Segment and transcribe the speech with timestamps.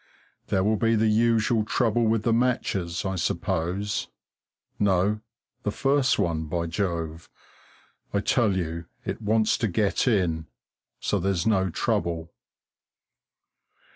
[0.47, 4.07] There will be the usual trouble with the matches, I suppose
[4.79, 5.21] no,
[5.61, 7.29] the first one, by Jove!
[8.11, 10.47] I tell you it wants to get in,
[10.99, 12.33] so there's no trouble.